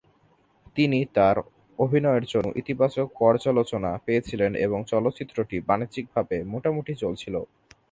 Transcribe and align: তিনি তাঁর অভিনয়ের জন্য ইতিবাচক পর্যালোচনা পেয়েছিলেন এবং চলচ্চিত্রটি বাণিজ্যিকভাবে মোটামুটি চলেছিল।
তিনি 0.75 0.99
তাঁর 1.15 1.35
অভিনয়ের 1.79 2.25
জন্য 2.31 2.47
ইতিবাচক 2.61 3.07
পর্যালোচনা 3.19 3.91
পেয়েছিলেন 4.05 4.51
এবং 4.65 4.79
চলচ্চিত্রটি 4.91 5.57
বাণিজ্যিকভাবে 5.69 6.37
মোটামুটি 6.51 6.93
চলেছিল। 6.95 7.35